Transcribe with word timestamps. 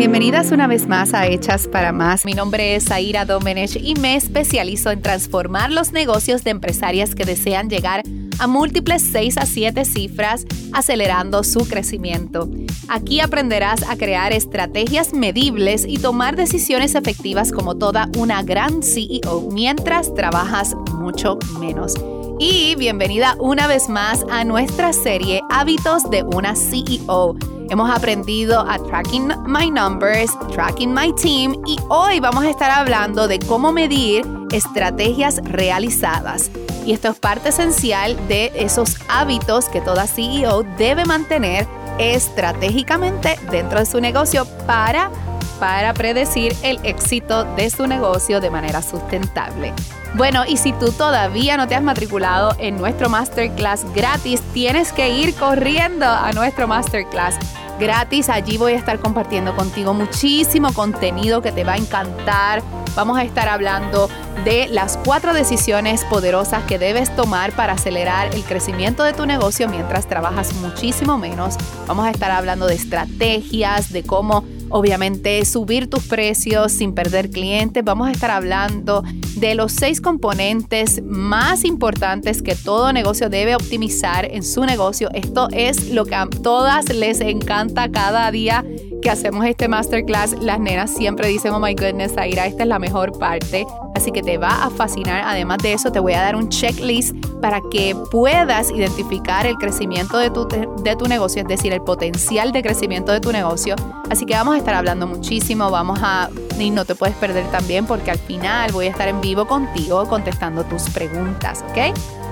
Bienvenidas 0.00 0.50
una 0.50 0.66
vez 0.66 0.88
más 0.88 1.12
a 1.12 1.26
Hechas 1.26 1.68
para 1.68 1.92
Más. 1.92 2.24
Mi 2.24 2.32
nombre 2.32 2.74
es 2.74 2.90
Aira 2.90 3.26
Domenech 3.26 3.76
y 3.76 3.96
me 3.96 4.16
especializo 4.16 4.90
en 4.90 5.02
transformar 5.02 5.70
los 5.70 5.92
negocios 5.92 6.42
de 6.42 6.52
empresarias 6.52 7.14
que 7.14 7.26
desean 7.26 7.68
llegar 7.68 8.02
a 8.38 8.46
múltiples 8.46 9.02
6 9.12 9.36
a 9.36 9.44
7 9.44 9.84
cifras, 9.84 10.46
acelerando 10.72 11.44
su 11.44 11.68
crecimiento. 11.68 12.48
Aquí 12.88 13.20
aprenderás 13.20 13.82
a 13.90 13.98
crear 13.98 14.32
estrategias 14.32 15.12
medibles 15.12 15.84
y 15.86 15.98
tomar 15.98 16.34
decisiones 16.34 16.94
efectivas 16.94 17.52
como 17.52 17.76
toda 17.76 18.08
una 18.16 18.42
gran 18.42 18.82
CEO 18.82 19.50
mientras 19.52 20.14
trabajas 20.14 20.74
mucho 20.94 21.38
menos. 21.58 21.92
Y 22.38 22.74
bienvenida 22.76 23.36
una 23.38 23.66
vez 23.66 23.90
más 23.90 24.24
a 24.30 24.44
nuestra 24.44 24.94
serie 24.94 25.42
Hábitos 25.50 26.08
de 26.08 26.22
una 26.22 26.56
CEO 26.56 27.36
Hemos 27.70 27.88
aprendido 27.88 28.58
a 28.68 28.80
tracking 28.80 29.28
my 29.46 29.70
numbers, 29.70 30.32
tracking 30.52 30.92
my 30.92 31.12
team 31.14 31.54
y 31.68 31.78
hoy 31.88 32.18
vamos 32.18 32.42
a 32.42 32.50
estar 32.50 32.68
hablando 32.68 33.28
de 33.28 33.38
cómo 33.38 33.70
medir 33.70 34.26
estrategias 34.50 35.40
realizadas. 35.44 36.50
Y 36.84 36.92
esto 36.92 37.10
es 37.10 37.18
parte 37.20 37.50
esencial 37.50 38.16
de 38.26 38.50
esos 38.56 38.96
hábitos 39.08 39.68
que 39.68 39.80
toda 39.80 40.08
CEO 40.08 40.64
debe 40.78 41.04
mantener 41.04 41.68
estratégicamente 42.00 43.38
dentro 43.52 43.78
de 43.78 43.86
su 43.86 44.00
negocio 44.00 44.46
para 44.66 45.12
para 45.60 45.92
predecir 45.94 46.56
el 46.62 46.80
éxito 46.84 47.44
de 47.54 47.70
su 47.70 47.86
negocio 47.86 48.40
de 48.40 48.50
manera 48.50 48.82
sustentable. 48.82 49.74
Bueno, 50.14 50.44
y 50.48 50.56
si 50.56 50.72
tú 50.72 50.90
todavía 50.90 51.56
no 51.56 51.68
te 51.68 51.76
has 51.76 51.82
matriculado 51.82 52.56
en 52.58 52.78
nuestro 52.78 53.08
masterclass 53.08 53.84
gratis, 53.94 54.40
tienes 54.54 54.90
que 54.90 55.10
ir 55.10 55.34
corriendo 55.34 56.06
a 56.06 56.32
nuestro 56.32 56.66
masterclass 56.66 57.36
gratis. 57.80 58.28
Allí 58.28 58.58
voy 58.58 58.74
a 58.74 58.76
estar 58.76 59.00
compartiendo 59.00 59.56
contigo 59.56 59.94
muchísimo 59.94 60.72
contenido 60.72 61.42
que 61.42 61.50
te 61.50 61.64
va 61.64 61.72
a 61.72 61.76
encantar. 61.78 62.62
Vamos 62.94 63.18
a 63.18 63.24
estar 63.24 63.48
hablando 63.48 64.08
de 64.44 64.68
las 64.68 64.96
cuatro 64.98 65.32
decisiones 65.32 66.04
poderosas 66.04 66.62
que 66.64 66.78
debes 66.78 67.14
tomar 67.16 67.52
para 67.52 67.72
acelerar 67.72 68.34
el 68.34 68.44
crecimiento 68.44 69.02
de 69.02 69.12
tu 69.12 69.26
negocio 69.26 69.68
mientras 69.68 70.06
trabajas 70.06 70.54
muchísimo 70.54 71.18
menos. 71.18 71.56
Vamos 71.86 72.06
a 72.06 72.10
estar 72.10 72.30
hablando 72.30 72.66
de 72.66 72.74
estrategias, 72.74 73.92
de 73.92 74.02
cómo 74.02 74.44
obviamente 74.70 75.44
subir 75.44 75.90
tus 75.90 76.04
precios 76.06 76.72
sin 76.72 76.94
perder 76.94 77.30
clientes. 77.30 77.84
Vamos 77.84 78.08
a 78.08 78.12
estar 78.12 78.30
hablando 78.30 79.02
de 79.36 79.54
los 79.54 79.72
seis 79.72 80.00
componentes 80.00 81.02
más 81.04 81.64
importantes 81.64 82.42
que 82.42 82.54
todo 82.54 82.92
negocio 82.92 83.28
debe 83.28 83.54
optimizar 83.54 84.24
en 84.24 84.42
su 84.42 84.64
negocio. 84.64 85.10
Esto 85.12 85.48
es 85.52 85.90
lo 85.90 86.04
que 86.04 86.14
a 86.14 86.26
todas 86.26 86.92
les 86.94 87.20
encanta 87.20 87.90
cada 87.90 88.30
día 88.30 88.64
que 89.02 89.10
hacemos 89.10 89.44
este 89.46 89.68
masterclass. 89.68 90.36
Las 90.40 90.60
nenas 90.60 90.94
siempre 90.94 91.28
dicen, 91.28 91.52
oh 91.52 91.60
my 91.60 91.74
goodness, 91.74 92.16
Aira, 92.16 92.46
esta 92.46 92.62
es 92.62 92.68
la 92.68 92.78
mejor 92.78 93.18
parte. 93.18 93.66
Así 94.00 94.10
que 94.12 94.22
te 94.22 94.38
va 94.38 94.64
a 94.64 94.70
fascinar. 94.70 95.24
Además 95.26 95.58
de 95.58 95.74
eso, 95.74 95.92
te 95.92 96.00
voy 96.00 96.14
a 96.14 96.22
dar 96.22 96.34
un 96.34 96.48
checklist 96.48 97.14
para 97.42 97.60
que 97.70 97.94
puedas 98.10 98.70
identificar 98.70 99.46
el 99.46 99.56
crecimiento 99.56 100.16
de 100.16 100.30
tu, 100.30 100.48
de 100.48 100.96
tu 100.96 101.06
negocio, 101.06 101.42
es 101.42 101.48
decir, 101.48 101.74
el 101.74 101.82
potencial 101.82 102.50
de 102.50 102.62
crecimiento 102.62 103.12
de 103.12 103.20
tu 103.20 103.30
negocio. 103.30 103.76
Así 104.08 104.24
que 104.24 104.32
vamos 104.32 104.54
a 104.54 104.58
estar 104.58 104.74
hablando 104.74 105.06
muchísimo, 105.06 105.70
vamos 105.70 105.98
a, 106.02 106.30
y 106.58 106.70
no 106.70 106.86
te 106.86 106.94
puedes 106.94 107.14
perder 107.16 107.44
también 107.50 107.84
porque 107.84 108.10
al 108.10 108.18
final 108.18 108.72
voy 108.72 108.86
a 108.86 108.90
estar 108.90 109.06
en 109.06 109.20
vivo 109.20 109.46
contigo 109.46 110.08
contestando 110.08 110.64
tus 110.64 110.88
preguntas. 110.88 111.62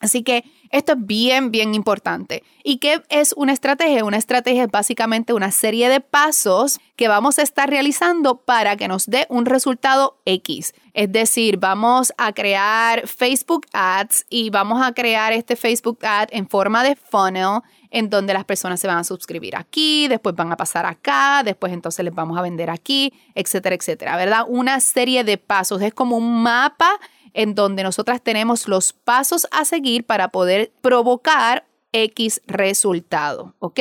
Así 0.00 0.22
que 0.22 0.44
esto 0.70 0.92
es 0.92 1.06
bien, 1.06 1.50
bien 1.50 1.74
importante. 1.74 2.42
¿Y 2.62 2.78
qué 2.78 3.02
es 3.08 3.32
una 3.36 3.52
estrategia? 3.52 4.04
Una 4.04 4.16
estrategia 4.16 4.64
es 4.64 4.70
básicamente 4.70 5.32
una 5.32 5.50
serie 5.50 5.88
de 5.88 6.00
pasos 6.00 6.78
que 6.96 7.08
vamos 7.08 7.38
a 7.38 7.42
estar 7.42 7.70
realizando 7.70 8.36
para 8.36 8.76
que 8.76 8.88
nos 8.88 9.06
dé 9.06 9.26
un 9.30 9.46
resultado 9.46 10.20
X. 10.24 10.74
Es 10.92 11.10
decir, 11.10 11.58
vamos 11.58 12.12
a 12.18 12.32
crear 12.32 13.06
Facebook 13.06 13.66
Ads 13.72 14.26
y 14.28 14.50
vamos 14.50 14.84
a 14.84 14.92
crear 14.92 15.32
este 15.32 15.56
Facebook 15.56 15.98
Ad 16.02 16.28
en 16.32 16.48
forma 16.48 16.82
de 16.82 16.96
funnel 16.96 17.60
en 17.90 18.10
donde 18.10 18.34
las 18.34 18.44
personas 18.44 18.80
se 18.80 18.88
van 18.88 18.98
a 18.98 19.04
suscribir 19.04 19.54
aquí, 19.54 20.08
después 20.08 20.34
van 20.34 20.50
a 20.50 20.56
pasar 20.56 20.84
acá, 20.84 21.42
después 21.44 21.72
entonces 21.72 22.04
les 22.04 22.12
vamos 22.12 22.36
a 22.36 22.42
vender 22.42 22.68
aquí, 22.68 23.12
etcétera, 23.36 23.76
etcétera, 23.76 24.16
¿verdad? 24.16 24.44
Una 24.48 24.80
serie 24.80 25.22
de 25.22 25.38
pasos. 25.38 25.80
Es 25.80 25.94
como 25.94 26.16
un 26.16 26.42
mapa 26.42 26.98
en 27.34 27.54
donde 27.54 27.82
nosotras 27.82 28.22
tenemos 28.22 28.68
los 28.68 28.92
pasos 28.92 29.46
a 29.50 29.64
seguir 29.64 30.04
para 30.04 30.28
poder 30.28 30.72
provocar 30.80 31.66
X 31.92 32.40
resultado, 32.46 33.54
¿ok? 33.58 33.80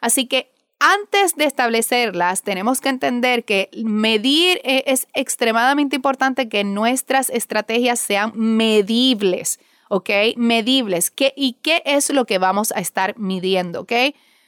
Así 0.00 0.26
que 0.26 0.50
antes 0.80 1.34
de 1.34 1.44
establecerlas, 1.44 2.42
tenemos 2.42 2.80
que 2.80 2.88
entender 2.88 3.44
que 3.44 3.68
medir 3.84 4.60
e, 4.62 4.84
es 4.86 5.08
extremadamente 5.12 5.96
importante 5.96 6.48
que 6.48 6.62
nuestras 6.64 7.30
estrategias 7.30 7.98
sean 7.98 8.32
medibles, 8.34 9.58
¿ok? 9.88 10.10
Medibles. 10.36 11.10
¿Qué, 11.10 11.32
¿Y 11.36 11.54
qué 11.54 11.82
es 11.84 12.10
lo 12.10 12.26
que 12.26 12.38
vamos 12.38 12.72
a 12.72 12.80
estar 12.80 13.18
midiendo, 13.18 13.80
¿ok? 13.80 13.92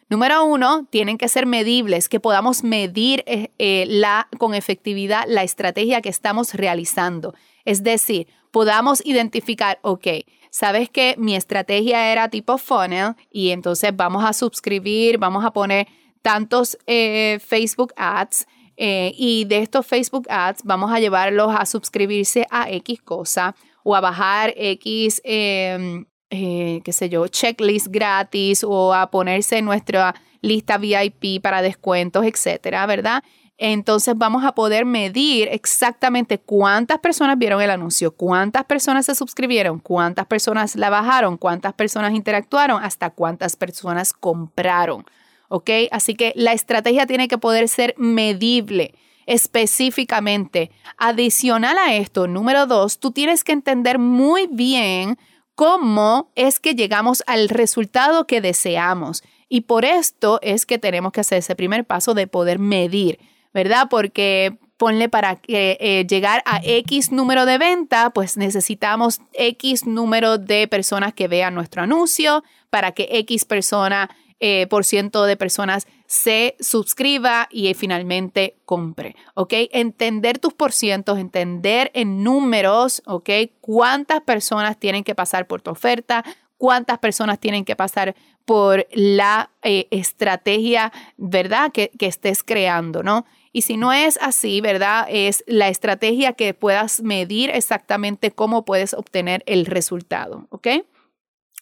Número 0.08 0.44
uno, 0.44 0.86
tienen 0.90 1.18
que 1.18 1.28
ser 1.28 1.46
medibles, 1.46 2.08
que 2.08 2.20
podamos 2.20 2.64
medir 2.64 3.22
eh, 3.26 3.50
eh, 3.58 3.84
la, 3.88 4.28
con 4.38 4.54
efectividad 4.54 5.24
la 5.28 5.44
estrategia 5.44 6.00
que 6.00 6.08
estamos 6.08 6.54
realizando. 6.54 7.34
Es 7.70 7.84
decir, 7.84 8.26
podamos 8.50 9.00
identificar, 9.06 9.78
ok, 9.82 10.08
sabes 10.50 10.90
que 10.90 11.14
mi 11.18 11.36
estrategia 11.36 12.10
era 12.10 12.28
tipo 12.28 12.58
funnel 12.58 13.14
y 13.30 13.50
entonces 13.50 13.94
vamos 13.94 14.24
a 14.24 14.32
suscribir, 14.32 15.18
vamos 15.18 15.44
a 15.44 15.52
poner 15.52 15.86
tantos 16.20 16.76
eh, 16.88 17.38
Facebook 17.40 17.92
ads 17.96 18.48
y 18.76 19.44
de 19.44 19.58
estos 19.58 19.86
Facebook 19.86 20.26
ads 20.30 20.62
vamos 20.64 20.90
a 20.90 20.98
llevarlos 20.98 21.54
a 21.54 21.64
suscribirse 21.64 22.46
a 22.50 22.70
X 22.70 23.02
cosa 23.02 23.54
o 23.84 23.94
a 23.94 24.00
bajar 24.00 24.52
X 24.56 25.20
em, 25.22 26.06
eh, 26.30 26.80
qué 26.84 26.92
sé 26.92 27.08
yo, 27.08 27.28
checklist 27.28 27.86
gratis 27.88 28.64
o 28.64 28.92
a 28.92 29.12
ponerse 29.12 29.58
en 29.58 29.66
nuestra 29.66 30.14
lista 30.40 30.76
VIP 30.76 31.40
para 31.40 31.62
descuentos, 31.62 32.24
etcétera, 32.24 32.86
¿verdad? 32.86 33.22
Entonces 33.62 34.14
vamos 34.16 34.42
a 34.42 34.52
poder 34.52 34.86
medir 34.86 35.48
exactamente 35.52 36.38
cuántas 36.38 36.98
personas 36.98 37.36
vieron 37.36 37.60
el 37.60 37.68
anuncio, 37.68 38.10
cuántas 38.10 38.64
personas 38.64 39.04
se 39.04 39.14
suscribieron, 39.14 39.80
cuántas 39.80 40.26
personas 40.26 40.76
la 40.76 40.88
bajaron, 40.88 41.36
cuántas 41.36 41.74
personas 41.74 42.14
interactuaron, 42.14 42.82
hasta 42.82 43.10
cuántas 43.10 43.56
personas 43.56 44.14
compraron. 44.14 45.04
¿Ok? 45.48 45.68
Así 45.90 46.14
que 46.14 46.32
la 46.36 46.54
estrategia 46.54 47.06
tiene 47.06 47.28
que 47.28 47.36
poder 47.36 47.68
ser 47.68 47.94
medible 47.98 48.94
específicamente. 49.26 50.70
Adicional 50.96 51.76
a 51.76 51.94
esto, 51.94 52.26
número 52.26 52.64
dos, 52.64 52.98
tú 52.98 53.10
tienes 53.10 53.44
que 53.44 53.52
entender 53.52 53.98
muy 53.98 54.46
bien 54.46 55.18
cómo 55.54 56.32
es 56.34 56.60
que 56.60 56.74
llegamos 56.74 57.22
al 57.26 57.50
resultado 57.50 58.26
que 58.26 58.40
deseamos. 58.40 59.22
Y 59.50 59.62
por 59.62 59.84
esto 59.84 60.38
es 60.40 60.64
que 60.64 60.78
tenemos 60.78 61.12
que 61.12 61.20
hacer 61.20 61.38
ese 61.38 61.56
primer 61.56 61.84
paso 61.84 62.14
de 62.14 62.26
poder 62.26 62.58
medir, 62.58 63.18
¿verdad? 63.52 63.88
Porque 63.90 64.58
ponle 64.76 65.08
para 65.08 65.40
eh, 65.46 66.06
llegar 66.08 66.42
a 66.46 66.60
X 66.62 67.12
número 67.12 67.44
de 67.44 67.58
venta, 67.58 68.10
pues 68.10 68.36
necesitamos 68.36 69.20
X 69.34 69.86
número 69.86 70.38
de 70.38 70.66
personas 70.68 71.12
que 71.12 71.28
vean 71.28 71.54
nuestro 71.54 71.82
anuncio, 71.82 72.42
para 72.70 72.92
que 72.92 73.08
X 73.10 73.44
persona, 73.44 74.08
eh, 74.42 74.66
por 74.68 74.86
ciento 74.86 75.24
de 75.24 75.36
personas 75.36 75.86
se 76.06 76.56
suscriba 76.60 77.46
y 77.50 77.74
finalmente 77.74 78.56
compre, 78.64 79.14
¿ok? 79.34 79.52
Entender 79.72 80.38
tus 80.38 80.54
porcientos, 80.54 81.18
entender 81.18 81.90
en 81.92 82.24
números, 82.24 83.02
¿ok? 83.04 83.28
Cuántas 83.60 84.22
personas 84.22 84.78
tienen 84.78 85.04
que 85.04 85.14
pasar 85.14 85.46
por 85.46 85.60
tu 85.60 85.70
oferta, 85.70 86.24
cuántas 86.56 86.98
personas 86.98 87.38
tienen 87.38 87.66
que 87.66 87.76
pasar 87.76 88.16
por 88.46 88.86
la 88.92 89.50
eh, 89.62 89.88
estrategia, 89.90 90.90
¿verdad? 91.18 91.70
Que, 91.70 91.90
que 91.98 92.06
estés 92.06 92.42
creando, 92.42 93.02
¿no? 93.02 93.26
Y 93.52 93.62
si 93.62 93.76
no 93.76 93.92
es 93.92 94.18
así, 94.22 94.60
¿verdad? 94.60 95.06
Es 95.10 95.42
la 95.46 95.68
estrategia 95.68 96.34
que 96.34 96.54
puedas 96.54 97.02
medir 97.02 97.50
exactamente 97.50 98.30
cómo 98.30 98.64
puedes 98.64 98.94
obtener 98.94 99.42
el 99.46 99.66
resultado, 99.66 100.46
¿ok? 100.50 100.68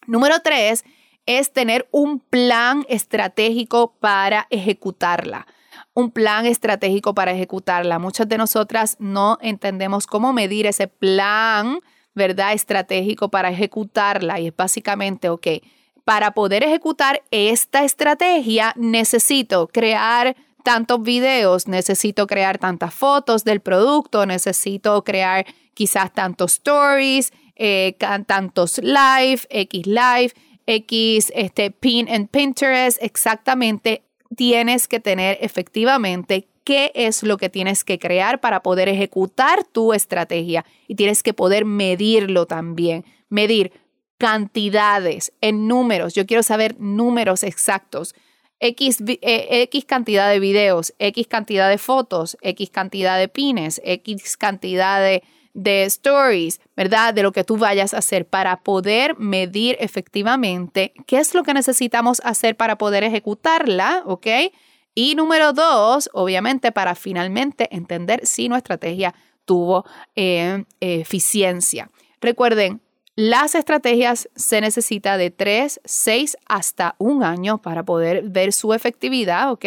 Número 0.07 0.41
tres, 0.43 0.85
es 1.27 1.53
tener 1.53 1.87
un 1.91 2.21
plan 2.21 2.87
estratégico 2.89 3.95
para 4.01 4.47
ejecutarla. 4.51 5.47
Un 5.93 6.11
plan 6.11 6.47
estratégico 6.47 7.15
para 7.15 7.33
ejecutarla. 7.33 7.99
Muchas 7.99 8.29
de 8.29 8.39
nosotras 8.39 8.97
no 8.99 9.39
entendemos 9.43 10.07
cómo 10.07 10.33
medir 10.33 10.67
ese 10.67 10.89
plan, 10.89 11.81
¿verdad? 12.15 12.55
Estratégico 12.55 13.31
para 13.31 13.51
ejecutarla. 13.51 14.41
Y 14.41 14.47
es 14.49 14.57
básicamente, 14.57 15.29
ok, 15.29 15.47
para 16.05 16.31
poder 16.33 16.63
ejecutar 16.63 17.23
esta 17.31 17.85
estrategia 17.85 18.73
necesito 18.77 19.69
crear 19.69 20.35
tantos 20.65 21.03
videos, 21.03 21.69
necesito 21.69 22.27
crear 22.27 22.59
tantas 22.59 22.95
fotos 22.95 23.45
del 23.45 23.61
producto, 23.61 24.27
necesito 24.27 25.03
crear 25.05 25.47
quizás 25.75 26.13
tantos 26.13 26.53
stories, 26.53 27.33
eh, 27.57 27.97
tantos 28.27 28.79
live, 28.79 29.41
X 29.51 29.87
live, 29.87 30.33
X, 30.67 31.33
este, 31.35 31.71
pin 31.71 32.09
en 32.09 32.29
Pinterest, 32.29 33.03
exactamente 33.03 34.03
tienes 34.37 34.89
que 34.89 35.01
tener 35.01 35.39
efectivamente 35.41 36.49
qué 36.65 36.93
es 36.95 37.23
lo 37.23 37.39
que 37.39 37.49
tienes 37.49 37.83
que 37.83 37.99
crear 37.99 38.41
para 38.41 38.63
poder 38.63 38.89
ejecutar 38.89 39.65
tu 39.65 39.95
estrategia 39.95 40.67
y 40.87 40.97
tienes 40.97 41.23
que 41.23 41.33
poder 41.33 41.65
medirlo 41.65 42.47
también, 42.47 43.07
medir 43.31 43.73
cantidades 44.19 45.33
en 45.41 45.67
números. 45.67 46.15
Yo 46.15 46.27
quiero 46.27 46.43
saber 46.43 46.79
números 46.79 47.43
exactos. 47.43 48.15
X, 48.61 48.99
eh, 49.07 49.63
X 49.63 49.85
cantidad 49.85 50.31
de 50.31 50.41
videos, 50.41 50.95
X 50.99 51.27
cantidad 51.27 51.69
de 51.69 51.79
fotos, 51.79 52.37
X 52.43 52.71
cantidad 52.71 53.19
de 53.19 53.29
pines, 53.29 53.81
X 53.85 54.37
cantidad 54.37 55.01
de 55.01 55.23
de 55.59 55.85
stories, 55.85 56.61
¿verdad? 56.77 57.13
De 57.13 57.25
lo 57.25 57.33
que 57.33 57.43
tú 57.43 57.57
vayas 57.57 57.93
a 57.93 57.99
hacer 57.99 58.27
para 58.27 58.63
poder 58.63 59.19
medir 59.19 59.77
efectivamente 59.81 60.93
qué 61.07 61.19
es 61.19 61.35
lo 61.35 61.43
que 61.43 61.53
necesitamos 61.53 62.21
hacer 62.25 62.57
para 62.57 62.79
poder 62.79 63.03
ejecutarla, 63.03 64.05
¿ok? 64.07 64.27
Y 64.95 65.17
número 65.17 65.53
dos, 65.53 66.11
obviamente, 66.13 66.71
para 66.71 66.95
finalmente 66.95 67.75
entender 67.75 68.25
si 68.25 68.49
nuestra 68.49 68.75
estrategia 68.75 69.15
tuvo 69.45 69.85
eh, 70.15 70.65
eficiencia. 70.81 71.91
Recuerden, 72.21 72.81
las 73.21 73.57
estrategias 73.57 74.29
se 74.37 74.61
necesita 74.61 75.17
de 75.17 75.33
tres, 75.33 75.81
seis 75.85 76.37
hasta 76.47 76.95
un 76.99 77.25
año 77.25 77.59
para 77.59 77.83
poder 77.83 78.23
ver 78.29 78.53
su 78.53 78.75
efectividad, 78.75 79.51
¿ok? 79.51 79.65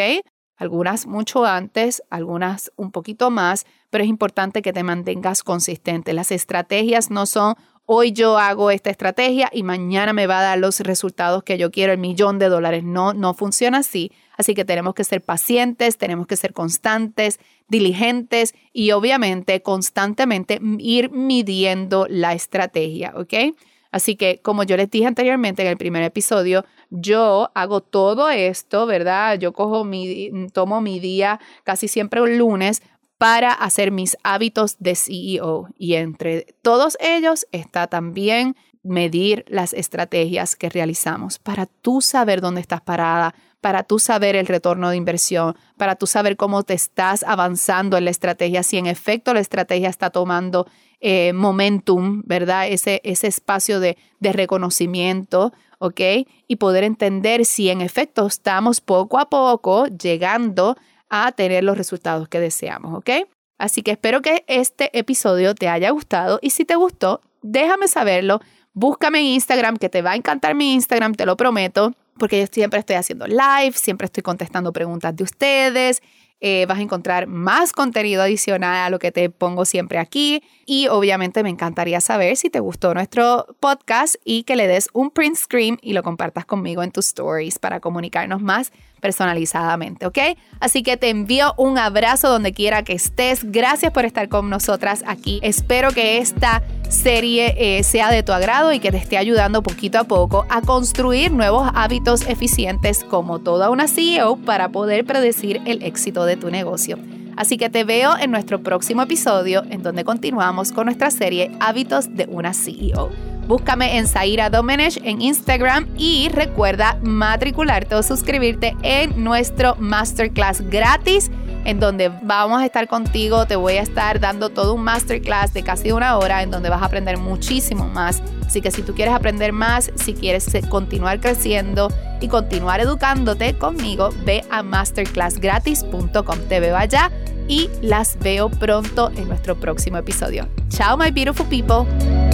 Algunas 0.56 1.06
mucho 1.06 1.44
antes, 1.44 2.01
algunas 2.09 2.71
un 2.77 2.92
poquito 2.92 3.30
más, 3.30 3.65
pero 3.89 4.06
es 4.06 4.09
importante 4.09 4.62
que 4.62 4.71
te 4.71 4.83
mantengas 4.83 5.44
consistente. 5.44 6.13
Las 6.13 6.31
estrategias 6.31 7.12
no 7.12 7.25
son 7.25 7.56
hoy 7.86 8.13
yo 8.13 8.38
hago 8.38 8.71
esta 8.71 8.89
estrategia 8.89 9.50
y 9.51 9.63
mañana 9.63 10.13
me 10.13 10.27
va 10.27 10.39
a 10.39 10.44
dar 10.44 10.57
los 10.57 10.80
resultados 10.80 11.44
que 11.44 11.57
yo 11.57 11.71
quiero, 11.71 11.92
el 11.92 12.00
millón 12.00 12.39
de 12.39 12.47
dólares. 12.47 12.86
No, 12.86 13.13
no 13.13 13.33
funciona 13.33 13.80
así. 13.80 14.13
Así 14.42 14.56
que 14.56 14.66
tenemos 14.66 14.96
que 14.96 15.04
ser 15.04 15.22
pacientes, 15.22 16.00
tenemos 16.00 16.26
que 16.26 16.36
ser 16.36 16.52
constantes, 16.52 17.40
diligentes 17.68 18.56
y 18.74 18.90
obviamente 18.90 19.62
constantemente 19.62 20.60
ir 20.80 21.12
midiendo 21.12 22.08
la 22.10 22.34
estrategia, 22.34 23.14
¿ok? 23.16 23.56
Así 23.92 24.16
que 24.16 24.40
como 24.42 24.64
yo 24.64 24.78
les 24.78 24.90
dije 24.90 25.06
anteriormente 25.06 25.62
en 25.62 25.68
el 25.68 25.78
primer 25.78 26.02
episodio, 26.02 26.66
yo 26.90 27.52
hago 27.54 27.82
todo 27.82 28.32
esto, 28.32 28.88
¿verdad? 28.88 29.38
Yo 29.38 29.54
cojo 29.54 29.84
mi, 29.84 30.32
tomo 30.52 30.82
mi 30.82 31.00
día 31.00 31.40
casi 31.64 31.88
siempre 31.88 32.20
un 32.20 32.40
lunes 32.40 32.82
para 33.20 33.52
hacer 33.52 33.92
mis 33.92 34.18
hábitos 34.24 34.78
de 34.80 34.96
CEO. 34.96 35.68
Y 35.78 35.94
entre 35.94 36.48
todos 36.64 36.98
ellos 37.00 37.46
está 37.52 37.86
también 37.86 38.56
medir 38.82 39.46
las 39.48 39.74
estrategias 39.74 40.56
que 40.56 40.70
realizamos 40.70 41.38
para 41.38 41.68
tú 41.68 42.02
saber 42.02 42.42
dónde 42.42 42.62
estás 42.62 42.82
parada, 42.82 43.36
para 43.62 43.84
tú 43.84 44.00
saber 44.00 44.36
el 44.36 44.48
retorno 44.48 44.90
de 44.90 44.98
inversión, 44.98 45.56
para 45.78 45.96
tú 45.96 46.08
saber 46.08 46.36
cómo 46.36 46.63
te 46.63 46.74
estás 46.74 47.24
avanzando 47.24 47.98
en 47.98 48.06
la 48.06 48.12
estrategia, 48.12 48.63
si 48.63 48.78
en 48.78 48.88
efecto 48.88 49.34
la 49.34 49.40
estrategia 49.40 49.90
está 49.90 50.10
tomando 50.10 50.68
eh, 51.00 51.31
momentum, 51.34 52.24
¿verdad? 52.25 52.68
Ese, 52.68 53.02
ese 53.04 53.28
espacio 53.28 53.80
de, 53.80 53.98
de 54.19 54.34
reconocimiento, 54.34 55.54
¿ok? 55.80 56.02
Y 56.48 56.56
poder 56.58 56.84
entender 56.84 57.46
si 57.46 57.69
en 57.69 57.81
efecto 57.81 58.25
estamos 58.28 58.81
poco 58.81 59.19
a 59.19 59.30
poco 59.30 59.86
llegando 59.88 60.75
a 61.10 61.31
tener 61.31 61.64
los 61.64 61.78
resultados 61.78 62.28
que 62.28 62.40
deseamos, 62.40 62.98
¿ok? 62.98 63.10
Así 63.57 63.84
que 63.84 63.92
espero 63.92 64.22
que 64.22 64.44
este 64.48 64.98
episodio 64.98 65.54
te 65.54 65.69
haya 65.69 65.92
gustado 65.92 66.40
y 66.42 66.50
si 66.50 66.66
te 66.66 66.75
gustó, 66.75 67.22
déjame 67.44 67.88
saberlo. 67.88 68.40
Búscame 68.74 69.19
en 69.19 69.26
Instagram, 69.26 69.78
que 69.78 69.90
te 69.90 70.02
va 70.02 70.12
a 70.12 70.16
encantar 70.16 70.56
mi 70.56 70.74
Instagram, 70.74 71.14
te 71.14 71.26
lo 71.26 71.35
prometo, 71.35 71.94
porque 72.18 72.39
yo 72.39 72.47
siempre 72.51 72.80
estoy 72.80 72.95
haciendo 72.95 73.27
live, 73.27 73.73
siempre 73.73 74.06
estoy 74.06 74.23
contestando 74.23 74.71
preguntas 74.71 75.15
de 75.15 75.23
ustedes 75.23 76.01
eh, 76.44 76.65
vas 76.68 76.80
a 76.80 76.81
encontrar 76.81 77.27
más 77.27 77.71
contenido 77.71 78.23
adicional 78.23 78.75
a 78.75 78.89
lo 78.89 78.97
que 78.97 79.11
te 79.11 79.30
pongo 79.30 79.63
siempre 79.63 79.99
aquí. 79.99 80.41
Y 80.65 80.87
obviamente 80.87 81.44
me 81.44 81.49
encantaría 81.49 82.01
saber 82.01 82.35
si 82.35 82.49
te 82.49 82.59
gustó 82.59 82.95
nuestro 82.95 83.45
podcast 83.59 84.15
y 84.25 84.41
que 84.44 84.56
le 84.56 84.68
des 84.68 84.89
un 84.94 85.11
print 85.11 85.35
screen 85.35 85.77
y 85.83 85.94
lo 85.94 86.01
compartas 86.01 86.45
conmigo 86.45 86.81
en 86.81 86.91
tus 86.91 87.07
stories 87.07 87.59
para 87.59 87.80
comunicarnos 87.80 88.41
más 88.41 88.71
personalizadamente, 89.01 90.07
¿ok? 90.07 90.18
Así 90.59 90.81
que 90.81 90.97
te 90.97 91.09
envío 91.09 91.53
un 91.57 91.77
abrazo 91.77 92.30
donde 92.30 92.53
quiera 92.53 92.83
que 92.83 92.94
estés. 92.94 93.51
Gracias 93.51 93.91
por 93.91 94.06
estar 94.06 94.27
con 94.27 94.49
nosotras 94.49 95.03
aquí. 95.06 95.39
Espero 95.44 95.91
que 95.91 96.18
esta 96.18 96.63
serie 96.92 97.56
eh, 97.57 97.83
sea 97.83 98.12
de 98.12 98.24
tu 98.24 98.31
agrado 98.31 98.71
y 98.74 98.80
que 98.80 98.92
te 98.92 98.98
esté 98.98 99.18
ayudando 99.18 99.64
poquito 99.64 100.00
a 100.00 100.04
poco 100.04 100.45
a 100.50 100.62
construir 100.62 101.31
nuevos 101.31 101.69
hábitos 101.74 102.28
eficientes 102.28 103.04
como 103.04 103.40
toda 103.40 103.69
una 103.69 103.88
CEO 103.88 104.38
para 104.38 104.69
poder 104.69 105.06
predecir 105.06 105.62
el 105.66 105.81
éxito 105.83 106.26
de 106.26 106.38
tu 106.38 106.52
negocio. 106.52 106.98
Así 107.38 107.57
que 107.57 107.69
te 107.69 107.83
veo 107.83 108.18
en 108.18 108.30
nuestro 108.30 108.62
próximo 108.62 109.02
episodio 109.02 109.64
en 109.69 109.81
donde 109.81 110.04
continuamos 110.04 110.71
con 110.71 110.86
nuestra 110.86 111.10
serie 111.12 111.52
Hábitos 111.60 112.16
de 112.16 112.28
una 112.30 112.54
CEO. 112.54 113.10
Búscame 113.48 113.98
en 113.98 114.07
Zaira 114.07 114.50
Domenech 114.50 115.00
en 115.04 115.21
Instagram 115.21 115.88
y 115.98 116.30
recuerda 116.30 117.00
matricularte 117.02 117.95
o 117.95 118.04
suscribirte 118.04 118.76
en 118.83 119.24
nuestro 119.24 119.76
masterclass 119.78 120.62
gratis 120.69 121.31
en 121.65 121.80
donde 121.80 122.09
vamos 122.21 122.61
a 122.61 122.65
estar 122.65 122.87
contigo, 122.87 123.45
te 123.45 123.56
voy 123.56 123.73
a 123.73 123.81
estar 123.81 124.19
dando 124.19 124.49
todo 124.49 124.73
un 124.73 124.83
masterclass 124.83 125.53
de 125.53 125.63
casi 125.63 125.91
una 125.91 126.18
hora 126.18 126.41
en 126.44 126.51
donde 126.51 126.69
vas 126.69 126.81
a 126.81 126.85
aprender 126.85 127.18
muchísimo 127.18 127.87
más. 127.87 128.21
Así 128.45 128.61
que 128.61 128.71
si 128.71 128.81
tú 128.81 128.94
quieres 128.94 129.13
aprender 129.13 129.53
más, 129.53 129.91
si 129.95 130.13
quieres 130.13 130.45
continuar 130.69 131.19
creciendo 131.19 131.89
y 132.19 132.27
continuar 132.27 132.81
educándote 132.81 133.57
conmigo, 133.57 134.09
ve 134.25 134.44
a 134.49 134.63
masterclassgratis.com. 134.63 136.39
Te 136.49 136.59
veo 136.59 136.75
allá 136.75 137.11
y 137.47 137.69
las 137.81 138.18
veo 138.19 138.49
pronto 138.49 139.11
en 139.15 139.27
nuestro 139.27 139.56
próximo 139.56 139.97
episodio. 139.97 140.47
Chao, 140.69 140.97
my 140.97 141.11
beautiful 141.11 141.45
people. 141.47 142.31